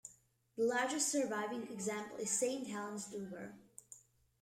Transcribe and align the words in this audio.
The 0.57 0.63
largest 0.63 1.09
surviving 1.09 1.67
example 1.71 2.17
is 2.17 2.31
Saint 2.31 2.65
Helens 2.67 3.05
Duver. 3.09 3.53